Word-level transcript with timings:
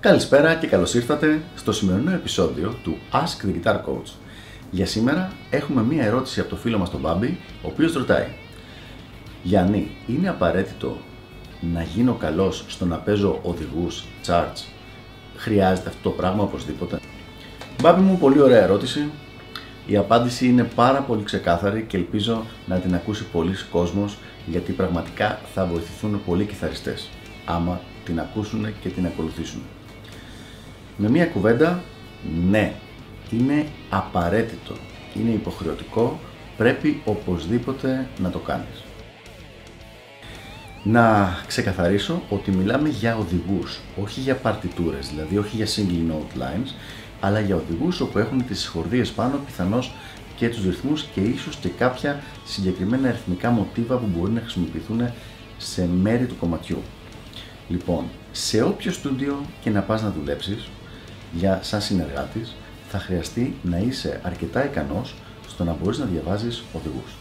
Καλησπέρα 0.00 0.54
και 0.54 0.66
καλώς 0.66 0.94
ήρθατε 0.94 1.42
στο 1.56 1.72
σημερινό 1.72 2.10
επεισόδιο 2.10 2.74
του 2.82 2.98
Ask 3.12 3.46
the 3.46 3.54
Guitar 3.54 3.74
Coach. 3.74 4.12
Για 4.70 4.86
σήμερα 4.86 5.32
έχουμε 5.50 5.82
μία 5.82 6.04
ερώτηση 6.04 6.40
από 6.40 6.48
το 6.48 6.56
φίλο 6.56 6.78
μας 6.78 6.90
τον 6.90 7.00
Μπάμπη, 7.00 7.38
ο 7.62 7.68
οποίος 7.68 7.92
ρωτάει 7.92 8.26
Γιάννη, 9.42 9.90
είναι 10.06 10.28
απαραίτητο 10.28 10.96
να 11.60 11.82
γίνω 11.82 12.14
καλός 12.14 12.64
στο 12.68 12.84
να 12.84 12.96
παίζω 12.96 13.40
οδηγούς, 13.42 14.04
charts; 14.26 14.64
Χρειάζεται 15.36 15.88
αυτό 15.88 16.02
το 16.02 16.10
πράγμα 16.10 16.42
οπωσδήποτε; 16.42 17.00
Μπάμπη 17.82 18.00
μου, 18.00 18.18
πολύ 18.18 18.40
ωραία 18.40 18.62
ερώτηση. 18.62 19.10
Η 19.86 19.96
απάντηση 19.96 20.46
είναι 20.46 20.64
πάρα 20.74 21.00
πολύ 21.00 21.22
ξεκάθαρη 21.22 21.84
και 21.88 21.96
ελπίζω 21.96 22.44
να 22.66 22.76
την 22.76 22.94
ακούσει 22.94 23.24
πολλοί 23.24 23.54
κόσμος 23.70 24.18
γιατί 24.46 24.72
πραγματικά 24.72 25.40
θα 25.54 25.64
βοηθηθούν 25.64 26.22
πολλοί 26.26 26.44
κιθαριστές 26.44 27.08
άμα 27.44 27.80
την 28.04 28.20
ακούσουν 28.20 28.66
και 28.80 28.88
την 28.88 29.06
ακολουθήσουν. 29.06 29.62
Με 30.96 31.08
μία 31.08 31.26
κουβέντα, 31.26 31.82
ναι, 32.48 32.72
είναι 33.30 33.66
απαραίτητο, 33.90 34.74
είναι 35.14 35.30
υποχρεωτικό, 35.30 36.20
πρέπει 36.56 37.02
οπωσδήποτε 37.04 38.08
να 38.18 38.30
το 38.30 38.38
κάνεις. 38.38 38.84
Να 40.82 41.36
ξεκαθαρίσω 41.46 42.22
ότι 42.28 42.50
μιλάμε 42.50 42.88
για 42.88 43.16
οδηγούς, 43.16 43.80
όχι 44.02 44.20
για 44.20 44.34
παρτιτούρες, 44.34 45.08
δηλαδή 45.08 45.38
όχι 45.38 45.56
για 45.56 45.66
single 45.66 46.12
note 46.12 46.42
lines, 46.42 46.74
αλλά 47.20 47.40
για 47.40 47.56
οδηγούς 47.56 48.00
όπου 48.00 48.18
έχουν 48.18 48.46
τις 48.46 48.66
χορδίες 48.66 49.10
πάνω 49.10 49.36
πιθανώς 49.46 49.92
και 50.36 50.48
τους 50.48 50.64
ρυθμούς 50.64 51.04
και 51.14 51.20
ίσως 51.20 51.56
και 51.56 51.68
κάποια 51.68 52.22
συγκεκριμένα 52.44 53.08
αριθμικά 53.08 53.50
μοτίβα 53.50 53.96
που 53.96 54.06
μπορεί 54.16 54.32
να 54.32 54.40
χρησιμοποιηθούν 54.40 55.10
σε 55.58 55.88
μέρη 56.02 56.26
του 56.26 56.36
κομματιού. 56.36 56.82
Λοιπόν, 57.68 58.04
σε 58.32 58.62
όποιο 58.62 58.92
στούντιο 58.92 59.40
και 59.60 59.70
να 59.70 59.80
πας 59.80 60.02
να 60.02 60.10
δουλέψεις, 60.18 60.68
για 61.32 61.58
σαν 61.62 61.80
συνεργάτης, 61.80 62.54
θα 62.88 62.98
χρειαστεί 62.98 63.56
να 63.62 63.78
είσαι 63.78 64.20
αρκετά 64.22 64.64
ικανός 64.64 65.14
στο 65.48 65.64
να 65.64 65.76
μπορείς 65.82 65.98
να 65.98 66.04
διαβάζεις 66.04 66.62
οδηγούς. 66.72 67.16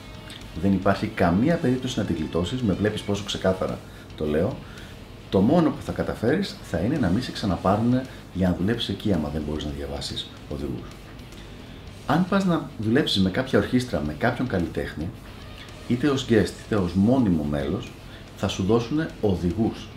Δεν 0.61 0.73
υπάρχει 0.73 1.07
καμία 1.07 1.55
περίπτωση 1.55 1.99
να 1.99 2.05
την 2.05 2.15
γλιτώσεις, 2.15 2.61
με 2.61 2.73
βλέπεις 2.73 3.01
πόσο 3.01 3.23
ξεκάθαρα 3.23 3.79
το 4.17 4.25
λέω. 4.25 4.57
Το 5.29 5.39
μόνο 5.39 5.69
που 5.69 5.81
θα 5.85 5.91
καταφέρεις 5.91 6.55
θα 6.63 6.77
είναι 6.77 6.97
να 6.97 7.09
μην 7.09 7.23
σε 7.23 7.31
ξαναπάρουν 7.31 8.01
για 8.33 8.49
να 8.49 8.55
δουλέψεις 8.55 8.89
εκεί 8.89 9.13
άμα 9.13 9.29
δεν 9.29 9.41
μπορείς 9.47 9.65
να 9.65 9.71
διαβάσεις 9.71 10.29
οδηγούς. 10.49 10.87
Αν 12.07 12.25
πας 12.29 12.45
να 12.45 12.69
δουλέψεις 12.77 13.21
με 13.21 13.29
κάποια 13.29 13.59
ορχήστρα, 13.59 14.01
με 14.05 14.13
κάποιον 14.13 14.47
καλλιτέχνη, 14.47 15.09
είτε 15.87 16.07
ως 16.07 16.25
guest 16.29 16.51
είτε 16.65 16.75
ως 16.75 16.93
μόνιμο 16.93 17.43
μέλος, 17.43 17.91
θα 18.37 18.47
σου 18.47 18.63
δώσουν 18.63 19.05
οδηγούς. 19.21 19.87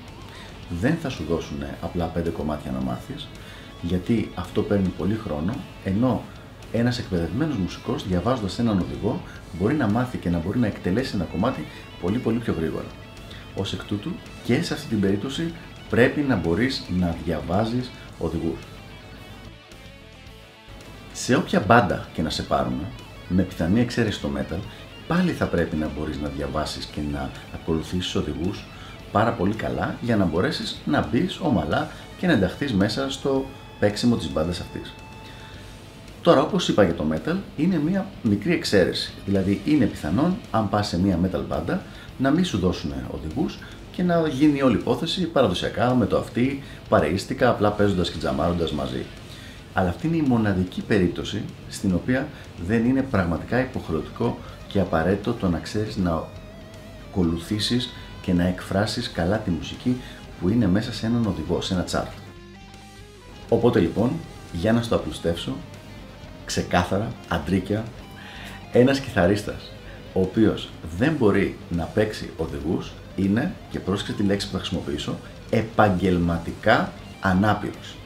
Δεν 0.80 0.96
θα 1.02 1.08
σου 1.08 1.24
δώσουν 1.28 1.64
απλά 1.80 2.04
πέντε 2.04 2.30
κομμάτια 2.30 2.70
να 2.70 2.80
μάθεις, 2.80 3.28
γιατί 3.82 4.30
αυτό 4.34 4.62
παίρνει 4.62 4.88
πολύ 4.88 5.14
χρόνο, 5.14 5.54
ενώ 5.84 6.22
ένας 6.72 6.98
εκπαιδευμένος 6.98 7.56
μουσικός 7.56 8.06
διαβάζοντας 8.06 8.58
έναν 8.58 8.78
οδηγό 8.78 9.20
μπορεί 9.58 9.74
να 9.74 9.88
μάθει 9.88 10.18
και 10.18 10.30
να 10.30 10.38
μπορεί 10.38 10.58
να 10.58 10.66
εκτελέσει 10.66 11.12
ένα 11.14 11.24
κομμάτι 11.24 11.66
πολύ 12.00 12.18
πολύ 12.18 12.38
πιο 12.38 12.54
γρήγορα. 12.58 12.86
Ω 13.56 13.60
εκ 13.72 13.84
τούτου 13.84 14.10
και 14.44 14.62
σε 14.62 14.74
αυτή 14.74 14.88
την 14.88 15.00
περίπτωση 15.00 15.54
πρέπει 15.90 16.20
να 16.20 16.36
μπορείς 16.36 16.82
να 16.98 17.16
διαβάζεις 17.24 17.90
οδηγούς. 18.18 18.60
Σε 21.12 21.34
όποια 21.34 21.60
μπάντα 21.60 22.08
και 22.14 22.22
να 22.22 22.30
σε 22.30 22.42
πάρουν, 22.42 22.80
με 23.28 23.42
πιθανή 23.42 23.80
εξαίρεση 23.80 24.18
στο 24.18 24.30
metal, 24.36 24.58
πάλι 25.06 25.32
θα 25.32 25.46
πρέπει 25.46 25.76
να 25.76 25.88
μπορείς 25.98 26.20
να 26.20 26.28
διαβάσεις 26.28 26.84
και 26.84 27.00
να 27.12 27.30
ακολουθήσεις 27.54 28.14
οδηγούς 28.14 28.64
πάρα 29.12 29.30
πολύ 29.32 29.54
καλά 29.54 29.96
για 30.00 30.16
να 30.16 30.24
μπορέσεις 30.24 30.80
να 30.84 31.06
μπεις 31.06 31.38
ομαλά 31.40 31.90
και 32.18 32.26
να 32.26 32.32
ενταχθείς 32.32 32.72
μέσα 32.72 33.10
στο 33.10 33.44
παίξιμο 33.82 34.16
της 34.16 34.32
μπάντας 34.32 34.60
αυτής. 34.60 34.94
Τώρα, 36.22 36.42
όπως 36.42 36.68
είπα 36.68 36.82
για 36.82 36.94
το 36.94 37.04
metal, 37.12 37.36
είναι 37.56 37.78
μια 37.78 38.06
μικρή 38.22 38.52
εξαίρεση. 38.52 39.12
Δηλαδή, 39.26 39.60
είναι 39.64 39.84
πιθανόν, 39.84 40.36
αν 40.50 40.68
πας 40.68 40.88
σε 40.88 41.00
μια 41.00 41.18
metal 41.24 41.40
μπάντα, 41.48 41.82
να 42.18 42.30
μην 42.30 42.44
σου 42.44 42.58
δώσουν 42.58 42.92
οδηγούς 43.10 43.58
και 43.92 44.02
να 44.02 44.28
γίνει 44.28 44.62
όλη 44.62 44.76
η 44.76 44.78
υπόθεση 44.80 45.26
παραδοσιακά 45.26 45.94
με 45.94 46.06
το 46.06 46.18
αυτή, 46.18 46.62
παρεΐστικα, 46.88 47.48
απλά 47.48 47.70
παίζοντας 47.70 48.10
και 48.10 48.18
τζαμάροντας 48.18 48.72
μαζί. 48.72 49.04
Αλλά 49.72 49.88
αυτή 49.88 50.06
είναι 50.06 50.16
η 50.16 50.24
μοναδική 50.28 50.80
περίπτωση 50.80 51.42
στην 51.68 51.94
οποία 51.94 52.28
δεν 52.66 52.84
είναι 52.84 53.02
πραγματικά 53.02 53.60
υποχρεωτικό 53.60 54.38
και 54.68 54.80
απαραίτητο 54.80 55.32
το 55.32 55.48
να 55.48 55.58
ξέρεις 55.58 55.96
να 55.96 56.22
ακολουθήσεις 57.08 57.92
και 58.22 58.32
να 58.32 58.46
εκφράσεις 58.46 59.10
καλά 59.10 59.38
τη 59.38 59.50
μουσική 59.50 60.00
που 60.40 60.48
είναι 60.48 60.66
μέσα 60.66 60.92
σε 60.92 61.06
έναν 61.06 61.26
οδηγό, 61.26 61.60
σε 61.60 61.74
ένα 61.74 61.84
chart. 61.90 62.21
Οπότε 63.52 63.80
λοιπόν, 63.80 64.10
για 64.52 64.72
να 64.72 64.82
στο 64.82 64.96
απλουστεύσω, 64.96 65.56
ξεκάθαρα, 66.44 67.12
αντρίκια, 67.28 67.84
ένας 68.72 69.00
κιθαρίστας 69.00 69.72
ο 70.12 70.20
οποίος 70.20 70.68
δεν 70.98 71.12
μπορεί 71.12 71.56
να 71.70 71.84
παίξει 71.84 72.30
οδηγούς 72.36 72.92
είναι, 73.16 73.52
και 73.70 73.78
πρόσεξε 73.78 74.12
τη 74.12 74.22
λέξη 74.22 74.46
που 74.46 74.52
θα 74.52 74.58
χρησιμοποιήσω, 74.58 75.18
επαγγελματικά 75.50 76.92
ανάπηρος. 77.20 77.96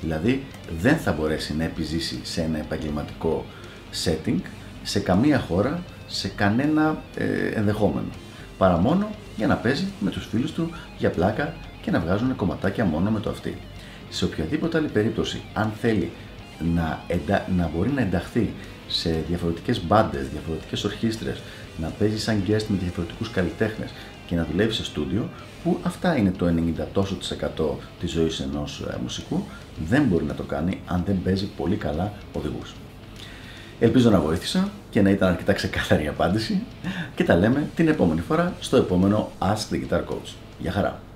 Δηλαδή 0.00 0.44
δεν 0.80 0.96
θα 0.96 1.12
μπορέσει 1.12 1.56
να 1.56 1.64
επιζήσει 1.64 2.20
σε 2.22 2.42
ένα 2.42 2.58
επαγγελματικό 2.58 3.44
setting, 4.04 4.40
σε 4.82 5.00
καμία 5.00 5.38
χώρα, 5.38 5.82
σε 6.06 6.28
κανένα 6.28 7.02
ε, 7.16 7.46
ενδεχόμενο. 7.46 8.08
Παρά 8.58 8.76
μόνο 8.76 9.10
για 9.36 9.46
να 9.46 9.56
παίζει 9.56 9.86
με 10.00 10.10
τους 10.10 10.26
φίλους 10.26 10.52
του 10.52 10.70
για 10.98 11.10
πλάκα 11.10 11.54
και 11.82 11.90
να 11.90 12.00
βγάζουν 12.00 12.36
κομματάκια 12.36 12.84
μόνο 12.84 13.10
με 13.10 13.20
το 13.20 13.30
αυτή 13.30 13.56
σε 14.12 14.24
οποιαδήποτε 14.24 14.78
άλλη 14.78 14.88
περίπτωση, 14.88 15.42
αν 15.52 15.72
θέλει 15.80 16.10
να, 16.74 17.04
να 17.56 17.70
μπορεί 17.74 17.90
να 17.90 18.00
ενταχθεί 18.00 18.52
σε 18.88 19.24
διαφορετικές 19.28 19.84
μπάντες, 19.84 20.28
διαφορετικές 20.28 20.84
ορχήστρες, 20.84 21.40
να 21.80 21.88
παίζει 21.88 22.18
σαν 22.18 22.42
guest 22.46 22.64
με 22.68 22.76
διαφορετικούς 22.80 23.30
καλλιτέχνες 23.30 23.90
και 24.26 24.34
να 24.34 24.46
δουλεύει 24.50 24.72
σε 24.72 24.84
στούντιο, 24.84 25.28
που 25.62 25.78
αυτά 25.82 26.16
είναι 26.16 26.30
το 26.30 26.46
90 26.46 26.86
τόσο 26.92 27.14
της 27.14 27.30
εκατό 27.30 27.78
της 28.00 28.10
ζωής 28.10 28.40
ενός 28.40 28.84
ε, 28.90 28.98
μουσικού, 29.02 29.44
δεν 29.88 30.02
μπορεί 30.02 30.24
να 30.24 30.34
το 30.34 30.42
κάνει 30.42 30.80
αν 30.86 31.02
δεν 31.06 31.22
παίζει 31.24 31.46
πολύ 31.46 31.76
καλά 31.76 32.12
οδηγούς. 32.32 32.74
Ελπίζω 33.80 34.10
να 34.10 34.20
βοήθησα 34.20 34.68
και 34.90 35.02
να 35.02 35.10
ήταν 35.10 35.28
αρκετά 35.28 35.52
ξεκάθαρη 35.52 36.04
η 36.04 36.08
απάντηση 36.08 36.62
και 37.14 37.24
τα 37.24 37.34
λέμε 37.34 37.68
την 37.74 37.88
επόμενη 37.88 38.20
φορά 38.20 38.54
στο 38.60 38.76
επόμενο 38.76 39.30
Ask 39.38 39.74
the 39.74 39.88
Guitar 39.88 40.00
Coach. 40.00 40.34
Γεια 40.58 40.72
χαρά! 40.72 41.11